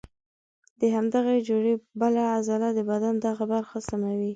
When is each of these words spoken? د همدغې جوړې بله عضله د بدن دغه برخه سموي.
د 0.79 0.81
همدغې 0.95 1.37
جوړې 1.49 1.73
بله 2.01 2.21
عضله 2.35 2.67
د 2.75 2.79
بدن 2.91 3.15
دغه 3.27 3.43
برخه 3.53 3.77
سموي. 3.89 4.29